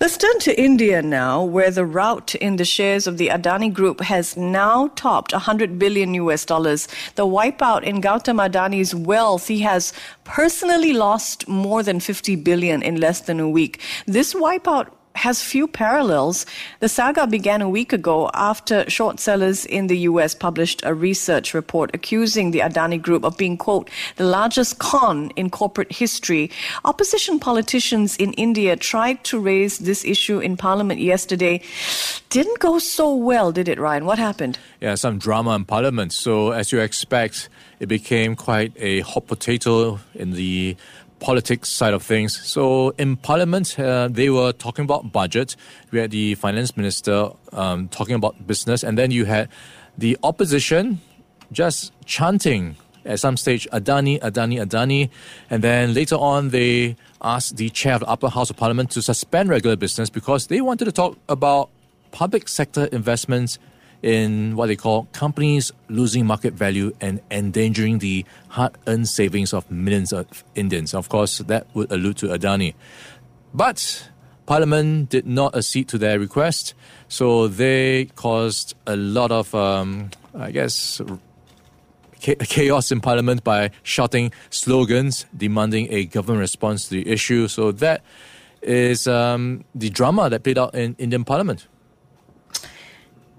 Let's 0.00 0.16
turn 0.16 0.38
to 0.40 0.60
India 0.60 1.02
now, 1.02 1.44
where 1.44 1.70
the 1.70 1.84
rout 1.84 2.34
in 2.34 2.56
the 2.56 2.64
shares 2.64 3.06
of 3.06 3.18
the 3.18 3.28
Adani 3.28 3.72
Group 3.72 4.00
has 4.00 4.36
now 4.36 4.88
topped 4.96 5.32
100 5.32 5.78
billion 5.78 6.14
US 6.14 6.44
dollars. 6.44 6.88
The 7.14 7.26
wipeout 7.26 7.82
in 7.82 8.00
Gautam 8.00 8.40
Adani's 8.40 8.94
wealth, 8.94 9.48
he 9.48 9.60
has 9.60 9.92
personally 10.24 10.92
lost 10.92 11.46
more 11.48 11.82
than 11.82 12.00
50 12.00 12.36
billion 12.36 12.82
in 12.82 13.00
less 13.00 13.20
than 13.20 13.38
a 13.38 13.48
week. 13.48 13.80
This 14.06 14.34
wipeout 14.34 14.88
has 15.14 15.42
few 15.42 15.66
parallels. 15.66 16.46
The 16.80 16.88
saga 16.88 17.26
began 17.26 17.62
a 17.62 17.68
week 17.68 17.92
ago 17.92 18.30
after 18.34 18.88
short 18.88 19.20
sellers 19.20 19.64
in 19.66 19.86
the 19.86 19.98
US 19.98 20.34
published 20.34 20.82
a 20.84 20.94
research 20.94 21.54
report 21.54 21.90
accusing 21.94 22.50
the 22.50 22.60
Adani 22.60 23.00
Group 23.00 23.24
of 23.24 23.36
being, 23.36 23.56
quote, 23.56 23.90
the 24.16 24.24
largest 24.24 24.78
con 24.78 25.30
in 25.36 25.50
corporate 25.50 25.92
history. 25.92 26.50
Opposition 26.84 27.38
politicians 27.38 28.16
in 28.16 28.32
India 28.34 28.76
tried 28.76 29.22
to 29.24 29.38
raise 29.38 29.78
this 29.78 30.04
issue 30.04 30.38
in 30.38 30.56
parliament 30.56 31.00
yesterday. 31.00 31.62
Didn't 32.30 32.58
go 32.60 32.78
so 32.78 33.14
well, 33.14 33.52
did 33.52 33.68
it, 33.68 33.78
Ryan? 33.78 34.04
What 34.04 34.18
happened? 34.18 34.58
Yeah, 34.80 34.94
some 34.94 35.18
drama 35.18 35.54
in 35.54 35.64
parliament. 35.64 36.12
So, 36.12 36.52
as 36.52 36.72
you 36.72 36.80
expect, 36.80 37.48
it 37.78 37.86
became 37.86 38.36
quite 38.36 38.72
a 38.76 39.00
hot 39.00 39.26
potato 39.26 39.98
in 40.14 40.32
the 40.32 40.76
politics 41.22 41.68
side 41.68 41.94
of 41.94 42.02
things. 42.02 42.38
So 42.46 42.90
in 42.98 43.16
Parliament, 43.16 43.78
uh, 43.78 44.08
they 44.08 44.28
were 44.28 44.52
talking 44.52 44.84
about 44.84 45.12
budget. 45.12 45.56
We 45.92 46.00
had 46.00 46.10
the 46.10 46.34
finance 46.34 46.76
minister 46.76 47.30
um, 47.52 47.88
talking 47.88 48.16
about 48.16 48.46
business, 48.46 48.82
and 48.82 48.98
then 48.98 49.10
you 49.12 49.24
had 49.24 49.48
the 49.96 50.18
opposition 50.22 51.00
just 51.52 51.92
chanting 52.04 52.76
at 53.04 53.20
some 53.20 53.36
stage 53.36 53.68
Adani, 53.72 54.20
Adani, 54.20 54.60
Adani, 54.64 55.10
and 55.48 55.62
then 55.62 55.94
later 55.94 56.16
on 56.16 56.50
they 56.50 56.96
asked 57.22 57.56
the 57.56 57.70
chair 57.70 57.94
of 57.94 58.00
the 58.00 58.08
upper 58.08 58.28
house 58.28 58.50
of 58.50 58.56
parliament 58.56 58.90
to 58.90 59.02
suspend 59.02 59.48
regular 59.48 59.76
business 59.76 60.10
because 60.10 60.48
they 60.48 60.60
wanted 60.60 60.86
to 60.86 60.92
talk 60.92 61.16
about 61.28 61.70
public 62.10 62.48
sector 62.48 62.86
investments 62.86 63.58
in 64.02 64.56
what 64.56 64.66
they 64.66 64.76
call 64.76 65.08
companies 65.12 65.72
losing 65.88 66.26
market 66.26 66.54
value 66.54 66.92
and 67.00 67.20
endangering 67.30 67.98
the 67.98 68.24
hard 68.48 68.76
earned 68.86 69.08
savings 69.08 69.52
of 69.52 69.70
millions 69.70 70.12
of 70.12 70.44
Indians. 70.54 70.92
Of 70.92 71.08
course, 71.08 71.38
that 71.38 71.66
would 71.74 71.90
allude 71.92 72.16
to 72.18 72.26
Adani. 72.26 72.74
But 73.54 74.08
Parliament 74.46 75.08
did 75.08 75.26
not 75.26 75.54
accede 75.54 75.88
to 75.88 75.98
their 75.98 76.18
request, 76.18 76.74
so 77.08 77.46
they 77.46 78.06
caused 78.16 78.74
a 78.86 78.96
lot 78.96 79.30
of, 79.30 79.54
um, 79.54 80.10
I 80.34 80.50
guess, 80.50 81.00
chaos 82.20 82.90
in 82.90 83.00
Parliament 83.00 83.44
by 83.44 83.70
shouting 83.82 84.32
slogans 84.50 85.26
demanding 85.36 85.92
a 85.92 86.04
government 86.06 86.40
response 86.40 86.88
to 86.88 86.94
the 86.94 87.08
issue. 87.08 87.48
So 87.48 87.72
that 87.72 88.02
is 88.62 89.06
um, 89.06 89.64
the 89.74 89.90
drama 89.90 90.30
that 90.30 90.42
played 90.42 90.58
out 90.58 90.74
in 90.74 90.94
Indian 90.98 91.24
Parliament. 91.24 91.66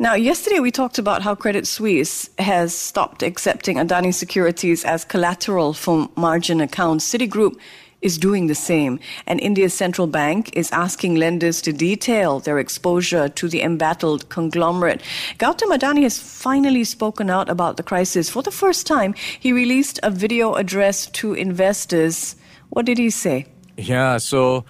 Now, 0.04 0.16
yesterday 0.16 0.60
we 0.60 0.70
talked 0.70 0.98
about 0.98 1.22
how 1.22 1.34
Credit 1.34 1.66
Suisse 1.66 2.30
has 2.38 2.76
stopped 2.76 3.24
accepting 3.24 3.78
Adani 3.78 4.14
securities 4.14 4.84
as 4.84 5.06
collateral 5.06 5.72
for 5.72 6.10
margin 6.18 6.60
accounts. 6.60 7.10
Citigroup 7.10 7.58
is 8.02 8.18
doing 8.18 8.48
the 8.48 8.54
same, 8.54 9.00
and 9.28 9.40
India's 9.40 9.74
central 9.74 10.08
bank 10.08 10.50
is 10.58 10.70
asking 10.74 11.16
lenders 11.16 11.62
to 11.62 11.72
detail 11.72 12.42
their 12.42 12.60
exposure 12.60 13.30
to 13.30 13.48
the 13.48 13.62
embattled 13.62 14.28
conglomerate. 14.28 15.02
Gautam 15.40 15.72
Adani 15.72 16.04
has 16.04 16.20
finally 16.20 16.84
spoken 16.84 17.30
out 17.30 17.48
about 17.48 17.78
the 17.78 17.84
crisis. 17.84 18.30
For 18.30 18.44
the 18.44 18.52
first 18.52 18.86
time, 18.86 19.14
he 19.40 19.54
released 19.54 20.02
a 20.04 20.12
video 20.12 20.56
address 20.56 21.06
to 21.12 21.34
investors. 21.34 22.36
What 22.72 22.86
did 22.86 22.98
he 22.98 23.10
say? 23.10 23.46
Yeah, 23.78 24.18
so 24.18 24.66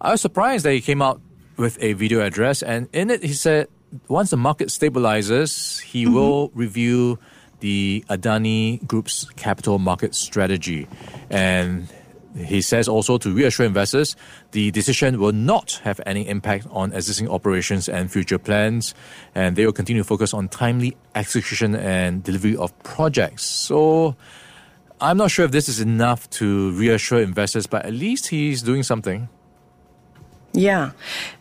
I 0.00 0.12
was 0.12 0.22
surprised 0.22 0.64
that 0.64 0.72
he 0.72 0.80
came 0.80 1.02
out 1.02 1.20
with 1.58 1.76
a 1.82 1.92
video 1.92 2.22
address, 2.22 2.62
and 2.62 2.88
in 2.94 3.10
it 3.10 3.22
he 3.22 3.34
said 3.34 3.68
once 4.08 4.30
the 4.30 4.36
market 4.36 4.68
stabilizes, 4.68 5.80
he 5.80 6.04
mm-hmm. 6.04 6.14
will 6.14 6.50
review 6.54 7.18
the 7.60 8.04
Adani 8.08 8.84
Group's 8.86 9.26
capital 9.36 9.78
market 9.78 10.14
strategy. 10.14 10.88
And 11.30 11.88
he 12.36 12.62
says 12.62 12.88
also 12.88 13.18
to 13.18 13.32
reassure 13.32 13.66
investors 13.66 14.16
the 14.52 14.70
decision 14.70 15.20
will 15.20 15.32
not 15.32 15.80
have 15.84 16.00
any 16.06 16.26
impact 16.28 16.66
on 16.70 16.92
existing 16.92 17.28
operations 17.28 17.88
and 17.88 18.10
future 18.10 18.38
plans, 18.38 18.94
and 19.34 19.56
they 19.56 19.64
will 19.64 19.72
continue 19.72 20.02
to 20.02 20.06
focus 20.06 20.34
on 20.34 20.48
timely 20.48 20.96
execution 21.14 21.74
and 21.74 22.22
delivery 22.22 22.56
of 22.56 22.76
projects. 22.82 23.44
So 23.44 24.16
I'm 25.00 25.16
not 25.16 25.30
sure 25.30 25.44
if 25.44 25.50
this 25.50 25.68
is 25.68 25.80
enough 25.80 26.28
to 26.30 26.72
reassure 26.72 27.20
investors, 27.20 27.66
but 27.66 27.84
at 27.84 27.92
least 27.92 28.28
he's 28.28 28.62
doing 28.62 28.82
something. 28.82 29.28
Yeah. 30.52 30.92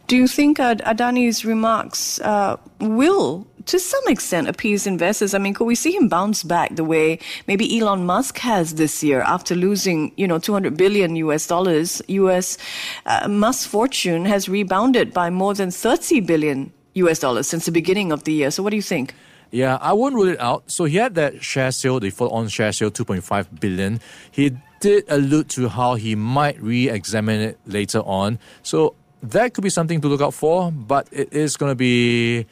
Do 0.08 0.18
you 0.18 0.28
think 0.28 0.58
Adani's 0.58 1.46
remarks 1.46 2.20
uh, 2.20 2.58
will, 2.80 3.48
to 3.66 3.80
some 3.80 4.04
extent, 4.08 4.48
appease 4.48 4.86
investors? 4.86 5.34
I 5.34 5.38
mean, 5.38 5.54
could 5.54 5.66
we 5.66 5.76
see 5.76 5.96
him 5.96 6.10
bounce 6.10 6.44
back 6.44 6.76
the 6.76 6.84
way 6.84 7.20
maybe 7.48 7.80
Elon 7.80 8.06
Musk 8.06 8.38
has 8.40 8.76
this 8.76 9.04
year 9.04 9.22
after 9.22 9.56
losing, 9.56 10.12
you 10.18 10.28
know, 10.28 10.38
200 10.38 10.76
billion 10.76 11.16
US 11.16 11.48
dollars? 11.48 12.02
US 12.08 12.58
uh, 13.06 13.28
Musk's 13.28 13.66
fortune 13.66 14.26
has 14.26 14.50
rebounded 14.50 15.14
by 15.14 15.30
more 15.30 15.54
than 15.54 15.72
30 15.72 16.22
billion 16.22 16.74
US 16.96 17.20
dollars 17.20 17.48
since 17.48 17.66
the 17.66 17.72
beginning 17.72 18.12
of 18.12 18.26
the 18.26 18.34
year. 18.34 18.52
So, 18.52 18.64
what 18.64 18.72
do 18.72 18.76
you 18.76 18.82
think? 18.82 19.14
Yeah, 19.52 19.78
I 19.82 19.92
won't 19.94 20.16
rule 20.16 20.30
it 20.30 20.40
out. 20.40 20.72
So 20.72 20.86
he 20.86 20.96
had 20.98 21.16
that 21.16 21.44
share 21.44 21.72
sale, 21.72 22.00
the 22.00 22.10
full-on 22.10 22.48
share 22.48 22.72
sale, 22.72 22.90
2.5 22.90 23.60
billion. 23.60 24.00
He 24.32 24.56
did 24.80 25.04
allude 25.10 25.50
to 25.50 25.68
how 25.68 25.96
he 25.96 26.16
might 26.16 26.60
re-examine 26.62 27.42
it 27.42 27.60
later 27.66 28.00
on. 28.00 28.40
So 28.64 28.96
that 29.24 29.54
could 29.54 29.64
be 29.64 29.70
something 29.70 30.02
to 30.02 30.08
look 30.08 30.22
out 30.22 30.34
for, 30.34 30.72
but 30.72 31.08
it 31.12 31.32
is 31.34 31.58
going 31.58 31.72
to 31.72 31.76
be 31.76 32.46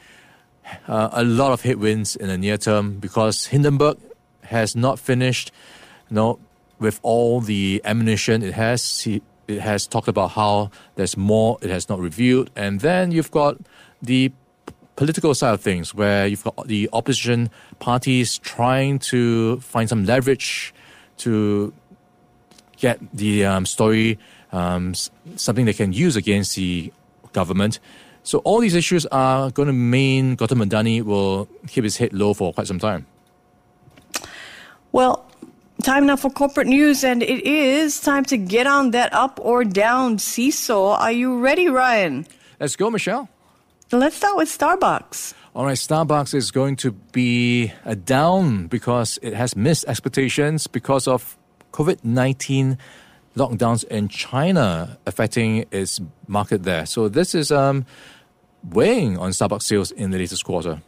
uh, 0.86 1.08
a 1.12 1.24
lot 1.24 1.52
of 1.52 1.62
headwinds 1.62 2.16
in 2.16 2.28
the 2.28 2.38
near 2.38 2.56
term 2.56 2.98
because 2.98 3.46
Hindenburg 3.46 3.98
has 4.42 4.76
not 4.76 4.98
finished, 4.98 5.52
you 6.08 6.14
know, 6.14 6.38
with 6.78 7.00
all 7.02 7.40
the 7.40 7.80
ammunition 7.84 8.42
it 8.42 8.54
has. 8.54 9.00
He, 9.00 9.22
it 9.48 9.60
has 9.60 9.86
talked 9.86 10.08
about 10.08 10.30
how 10.30 10.70
there's 10.94 11.16
more 11.16 11.58
it 11.60 11.70
has 11.70 11.88
not 11.88 11.98
revealed, 11.98 12.50
and 12.54 12.80
then 12.80 13.10
you've 13.10 13.30
got 13.30 13.56
the 14.00 14.32
political 14.96 15.34
side 15.34 15.54
of 15.54 15.60
things 15.60 15.94
where 15.94 16.26
you've 16.26 16.44
got 16.44 16.68
the 16.68 16.88
opposition 16.92 17.50
parties 17.78 18.38
trying 18.38 18.98
to 18.98 19.58
find 19.60 19.88
some 19.88 20.04
leverage 20.04 20.74
to 21.16 21.72
get 22.76 23.00
the 23.12 23.44
um, 23.44 23.66
story 23.66 24.18
um, 24.52 24.94
something 25.36 25.64
they 25.64 25.72
can 25.72 25.92
use 25.92 26.16
against 26.16 26.56
the 26.56 26.92
government. 27.32 27.78
So 28.22 28.38
all 28.38 28.60
these 28.60 28.74
issues 28.74 29.06
are 29.06 29.50
going 29.50 29.66
to 29.66 29.72
mean 29.72 30.36
Gautam 30.36 30.64
Adani 30.64 31.02
will 31.02 31.48
keep 31.66 31.84
his 31.84 31.96
head 31.96 32.12
low 32.12 32.34
for 32.34 32.52
quite 32.52 32.66
some 32.66 32.78
time. 32.78 33.06
Well, 34.92 35.24
time 35.82 36.06
now 36.06 36.16
for 36.16 36.30
corporate 36.30 36.66
news, 36.66 37.04
and 37.04 37.22
it 37.22 37.46
is 37.46 38.00
time 38.00 38.24
to 38.26 38.36
get 38.36 38.66
on 38.66 38.90
that 38.90 39.12
up 39.14 39.40
or 39.42 39.64
down 39.64 40.18
seesaw. 40.18 40.96
Are 40.96 41.12
you 41.12 41.38
ready, 41.40 41.68
Ryan? 41.68 42.26
Let's 42.58 42.76
go, 42.76 42.90
Michelle. 42.90 43.28
Let's 43.92 44.16
start 44.16 44.36
with 44.36 44.48
Starbucks. 44.48 45.34
All 45.54 45.64
right, 45.64 45.76
Starbucks 45.76 46.34
is 46.34 46.50
going 46.50 46.76
to 46.76 46.92
be 46.92 47.72
a 47.84 47.96
down 47.96 48.68
because 48.68 49.18
it 49.22 49.34
has 49.34 49.56
missed 49.56 49.84
expectations 49.88 50.66
because 50.66 51.08
of 51.08 51.36
COVID 51.72 52.04
19 52.04 52.78
lockdowns 53.40 53.84
in 53.84 54.08
China 54.08 54.98
affecting 55.06 55.64
its 55.70 56.00
market 56.26 56.62
there. 56.62 56.86
So 56.86 57.08
this 57.08 57.34
is 57.34 57.50
um, 57.50 57.86
weighing 58.62 59.18
on 59.18 59.30
Starbucks 59.30 59.62
sales 59.62 59.90
in 59.90 60.10
the 60.10 60.18
latest 60.18 60.44
quarter. 60.44 60.82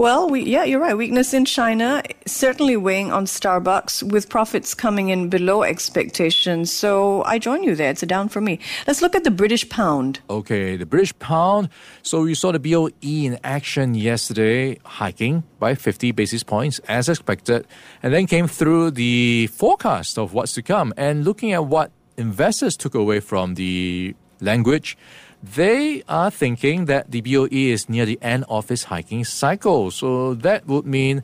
Well, 0.00 0.30
we, 0.30 0.44
yeah, 0.44 0.64
you're 0.64 0.80
right. 0.80 0.96
Weakness 0.96 1.34
in 1.34 1.44
China 1.44 2.02
certainly 2.24 2.74
weighing 2.74 3.12
on 3.12 3.26
Starbucks 3.26 4.02
with 4.02 4.30
profits 4.30 4.72
coming 4.72 5.10
in 5.10 5.28
below 5.28 5.62
expectations. 5.62 6.72
So 6.72 7.22
I 7.24 7.38
join 7.38 7.62
you 7.62 7.76
there. 7.76 7.90
It's 7.90 8.02
a 8.02 8.06
down 8.06 8.30
for 8.30 8.40
me. 8.40 8.60
Let's 8.86 9.02
look 9.02 9.14
at 9.14 9.24
the 9.24 9.30
British 9.30 9.68
pound. 9.68 10.20
Okay, 10.30 10.76
the 10.76 10.86
British 10.86 11.12
pound. 11.18 11.68
So 12.00 12.24
you 12.24 12.34
saw 12.34 12.50
the 12.50 12.58
BOE 12.58 12.88
in 13.02 13.38
action 13.44 13.92
yesterday, 13.94 14.78
hiking 14.86 15.42
by 15.58 15.74
50 15.74 16.12
basis 16.12 16.42
points 16.42 16.78
as 16.88 17.10
expected, 17.10 17.66
and 18.02 18.14
then 18.14 18.26
came 18.26 18.46
through 18.46 18.92
the 18.92 19.48
forecast 19.48 20.16
of 20.16 20.32
what's 20.32 20.54
to 20.54 20.62
come. 20.62 20.94
And 20.96 21.26
looking 21.26 21.52
at 21.52 21.66
what 21.66 21.90
investors 22.16 22.74
took 22.74 22.94
away 22.94 23.20
from 23.20 23.56
the 23.56 24.14
language, 24.40 24.96
they 25.42 26.02
are 26.08 26.30
thinking 26.30 26.84
that 26.86 27.10
the 27.10 27.20
BOE 27.22 27.48
is 27.50 27.88
near 27.88 28.04
the 28.04 28.18
end 28.20 28.44
of 28.48 28.70
its 28.70 28.84
hiking 28.84 29.24
cycle. 29.24 29.90
So 29.90 30.34
that 30.34 30.66
would 30.66 30.86
mean 30.86 31.22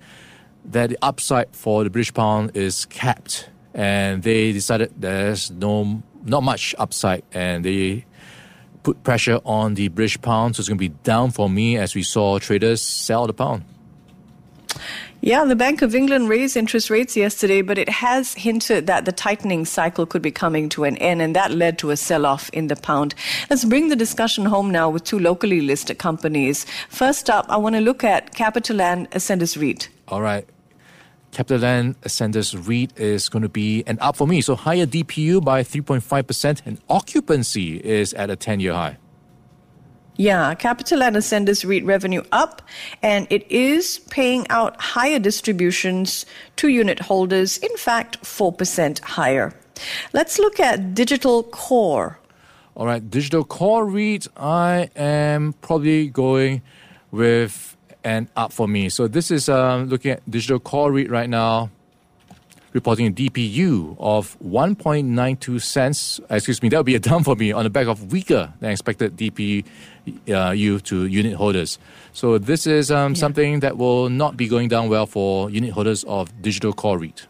that 0.64 0.90
the 0.90 0.98
upside 1.02 1.54
for 1.54 1.84
the 1.84 1.90
British 1.90 2.14
pound 2.14 2.56
is 2.56 2.86
capped. 2.86 3.50
And 3.74 4.22
they 4.22 4.52
decided 4.52 4.92
there's 4.96 5.50
no 5.50 6.02
not 6.24 6.42
much 6.42 6.74
upside 6.78 7.22
and 7.32 7.64
they 7.64 8.04
put 8.82 9.02
pressure 9.04 9.38
on 9.44 9.74
the 9.74 9.88
British 9.88 10.20
pound. 10.20 10.56
So 10.56 10.60
it's 10.60 10.68
going 10.68 10.78
to 10.78 10.88
be 10.88 10.94
down 11.04 11.30
for 11.30 11.48
me 11.50 11.76
as 11.76 11.94
we 11.94 12.02
saw 12.02 12.38
traders 12.38 12.82
sell 12.82 13.26
the 13.26 13.34
pound. 13.34 13.64
Yeah, 15.22 15.44
the 15.44 15.56
Bank 15.56 15.82
of 15.82 15.94
England 15.94 16.28
raised 16.28 16.56
interest 16.56 16.90
rates 16.90 17.16
yesterday, 17.16 17.62
but 17.62 17.78
it 17.78 17.88
has 17.88 18.34
hinted 18.34 18.86
that 18.86 19.06
the 19.06 19.12
tightening 19.12 19.64
cycle 19.64 20.06
could 20.06 20.22
be 20.22 20.30
coming 20.30 20.68
to 20.70 20.84
an 20.84 20.96
end, 20.98 21.22
and 21.22 21.34
that 21.34 21.50
led 21.52 21.78
to 21.78 21.90
a 21.90 21.96
sell 21.96 22.26
off 22.26 22.50
in 22.50 22.66
the 22.66 22.76
pound. 22.76 23.14
Let's 23.48 23.64
bring 23.64 23.88
the 23.88 23.96
discussion 23.96 24.44
home 24.44 24.70
now 24.70 24.90
with 24.90 25.04
two 25.04 25.18
locally 25.18 25.60
listed 25.60 25.98
companies. 25.98 26.66
First 26.88 27.30
up, 27.30 27.46
I 27.48 27.56
want 27.56 27.74
to 27.74 27.80
look 27.80 28.04
at 28.04 28.34
Capital 28.34 28.56
CapitaLand 28.66 29.10
Ascendas 29.10 29.60
REIT. 29.60 29.88
All 30.08 30.22
right. 30.22 30.46
CapitaLand 31.32 31.96
Ascendas 32.02 32.54
REIT 32.66 32.98
is 32.98 33.28
going 33.28 33.42
to 33.42 33.48
be 33.48 33.84
an 33.86 33.98
up 34.00 34.16
for 34.16 34.26
me. 34.26 34.40
So 34.40 34.54
higher 34.54 34.86
DPU 34.86 35.44
by 35.44 35.62
3.5%, 35.62 36.62
and 36.64 36.80
occupancy 36.88 37.76
is 37.76 38.14
at 38.14 38.30
a 38.30 38.36
10 38.36 38.60
year 38.60 38.72
high. 38.72 38.96
Yeah, 40.16 40.54
CapitaLand 40.54 41.16
Ascendas 41.16 41.68
REIT 41.68 41.84
revenue 41.84 42.22
up, 42.32 42.62
and 43.02 43.26
it 43.28 43.50
is 43.50 43.98
paying 44.10 44.46
out 44.48 44.80
higher 44.80 45.18
distributions 45.18 46.24
to 46.56 46.68
unit 46.68 47.00
holders, 47.00 47.58
in 47.58 47.76
fact, 47.76 48.22
4% 48.22 49.00
higher. 49.00 49.52
Let's 50.14 50.38
look 50.38 50.58
at 50.58 50.94
Digital 50.94 51.42
Core. 51.42 52.18
All 52.74 52.86
right, 52.86 53.10
Digital 53.10 53.44
Core 53.44 53.84
REIT, 53.84 54.26
I 54.36 54.88
am 54.96 55.52
probably 55.60 56.08
going 56.08 56.62
with 57.10 57.76
an 58.02 58.28
up 58.36 58.52
for 58.52 58.66
me. 58.66 58.88
So 58.88 59.08
this 59.08 59.30
is 59.30 59.48
um, 59.50 59.88
looking 59.88 60.12
at 60.12 60.30
Digital 60.30 60.60
Core 60.60 60.92
REIT 60.92 61.10
right 61.10 61.28
now 61.28 61.70
reporting 62.76 63.06
a 63.06 63.10
DPU 63.10 63.96
of 63.98 64.38
1.92 64.40 65.60
cents. 65.62 66.20
Excuse 66.28 66.62
me, 66.62 66.68
that 66.68 66.76
would 66.76 66.86
be 66.86 66.94
a 66.94 67.00
down 67.00 67.24
for 67.24 67.34
me 67.34 67.50
on 67.50 67.64
the 67.64 67.70
back 67.70 67.86
of 67.86 68.12
weaker 68.12 68.52
than 68.60 68.70
expected 68.70 69.16
DPU 69.16 69.64
uh, 70.28 70.52
to 70.84 71.06
unit 71.06 71.34
holders. 71.34 71.78
So 72.12 72.38
this 72.38 72.66
is 72.66 72.90
um, 72.90 73.12
yeah. 73.12 73.18
something 73.18 73.60
that 73.60 73.78
will 73.78 74.10
not 74.10 74.36
be 74.36 74.46
going 74.46 74.68
down 74.68 74.88
well 74.88 75.06
for 75.06 75.50
unit 75.50 75.72
holders 75.72 76.04
of 76.04 76.30
Digital 76.42 76.72
Core 76.72 76.98
REIT. 76.98 77.26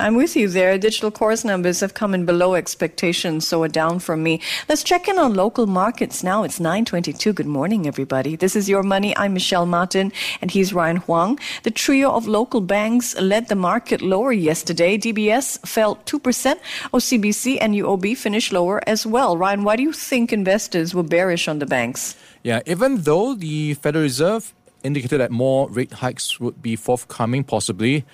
I'm 0.00 0.14
with 0.14 0.36
you 0.36 0.46
there. 0.46 0.78
Digital 0.78 1.10
Core's 1.10 1.44
numbers 1.44 1.80
have 1.80 1.94
come 1.94 2.14
in 2.14 2.24
below 2.24 2.54
expectations, 2.54 3.48
so 3.48 3.64
a 3.64 3.68
down 3.68 3.98
from 3.98 4.22
me. 4.22 4.40
Let's 4.68 4.84
check 4.84 5.08
in 5.08 5.18
on 5.18 5.34
local 5.34 5.66
markets 5.66 6.22
now. 6.22 6.44
It's 6.44 6.60
9:22. 6.60 7.32
Good 7.32 7.48
morning, 7.48 7.84
everybody. 7.84 8.36
This 8.36 8.54
is 8.54 8.68
your 8.68 8.84
money. 8.84 9.16
I'm 9.16 9.34
Michelle 9.34 9.66
Martin, 9.66 10.12
and 10.40 10.52
he's 10.52 10.72
Ryan 10.72 10.98
Huang. 10.98 11.40
The 11.64 11.72
trio 11.72 12.12
of 12.12 12.28
local 12.28 12.60
banks 12.60 13.18
led 13.20 13.48
the 13.48 13.56
market 13.56 14.00
lower 14.00 14.32
yesterday. 14.32 14.96
DBS 14.98 15.58
fell 15.66 15.96
two 16.04 16.20
percent. 16.20 16.60
OCBC 16.94 17.58
and 17.60 17.74
UOB 17.74 18.16
finished 18.16 18.52
lower 18.52 18.80
as 18.86 19.04
well. 19.04 19.36
Ryan, 19.36 19.64
why 19.64 19.74
do 19.74 19.82
you 19.82 19.92
think 19.92 20.32
investors 20.32 20.94
were 20.94 21.02
bearish 21.02 21.48
on 21.48 21.58
the 21.58 21.66
banks? 21.66 22.14
Yeah, 22.44 22.60
even 22.66 23.02
though 23.02 23.34
the 23.34 23.74
Federal 23.74 24.04
Reserve 24.04 24.54
indicated 24.84 25.18
that 25.18 25.32
more 25.32 25.68
rate 25.68 25.92
hikes 25.92 26.38
would 26.38 26.62
be 26.62 26.76
forthcoming, 26.76 27.42
possibly. 27.42 28.04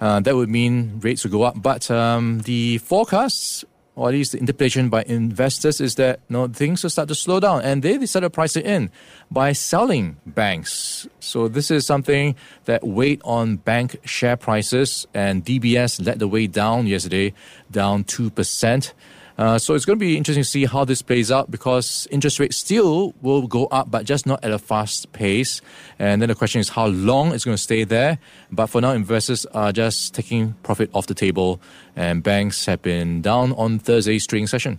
Uh, 0.00 0.20
that 0.20 0.34
would 0.34 0.48
mean 0.48 1.00
rates 1.00 1.24
will 1.24 1.30
go 1.30 1.42
up. 1.42 1.60
But 1.60 1.90
um, 1.90 2.40
the 2.40 2.78
forecasts, 2.78 3.64
or 3.96 4.08
at 4.08 4.14
least 4.14 4.32
the 4.32 4.38
interpretation 4.38 4.88
by 4.88 5.04
investors, 5.04 5.80
is 5.80 5.94
that 5.96 6.20
you 6.28 6.34
know, 6.34 6.48
things 6.48 6.82
will 6.82 6.90
start 6.90 7.08
to 7.08 7.14
slow 7.14 7.40
down. 7.40 7.62
And 7.62 7.82
they 7.82 7.96
decided 7.98 8.26
to 8.26 8.30
price 8.30 8.56
it 8.56 8.66
in 8.66 8.90
by 9.30 9.52
selling 9.52 10.16
banks. 10.26 11.06
So 11.20 11.48
this 11.48 11.70
is 11.70 11.86
something 11.86 12.34
that 12.64 12.84
weighed 12.86 13.20
on 13.24 13.56
bank 13.56 14.00
share 14.04 14.36
prices. 14.36 15.06
And 15.14 15.44
DBS 15.44 16.04
led 16.04 16.18
the 16.18 16.28
way 16.28 16.46
down 16.46 16.86
yesterday, 16.86 17.34
down 17.70 18.04
2%. 18.04 18.92
Uh, 19.36 19.58
so 19.58 19.74
it's 19.74 19.84
going 19.84 19.98
to 19.98 20.04
be 20.04 20.16
interesting 20.16 20.44
to 20.44 20.48
see 20.48 20.64
how 20.64 20.84
this 20.84 21.02
plays 21.02 21.30
out 21.32 21.50
because 21.50 22.06
interest 22.10 22.38
rates 22.38 22.56
still 22.56 23.14
will 23.20 23.46
go 23.46 23.66
up, 23.66 23.90
but 23.90 24.04
just 24.04 24.26
not 24.26 24.42
at 24.44 24.52
a 24.52 24.58
fast 24.58 25.12
pace. 25.12 25.60
And 25.98 26.22
then 26.22 26.28
the 26.28 26.34
question 26.34 26.60
is 26.60 26.68
how 26.68 26.86
long 26.86 27.32
it's 27.32 27.44
going 27.44 27.56
to 27.56 27.62
stay 27.62 27.84
there. 27.84 28.18
But 28.52 28.66
for 28.66 28.80
now, 28.80 28.92
investors 28.92 29.44
are 29.46 29.72
just 29.72 30.14
taking 30.14 30.54
profit 30.62 30.88
off 30.94 31.08
the 31.08 31.14
table, 31.14 31.60
and 31.96 32.22
banks 32.22 32.66
have 32.66 32.82
been 32.82 33.22
down 33.22 33.52
on 33.52 33.80
Thursday's 33.80 34.26
trading 34.26 34.46
session. 34.46 34.78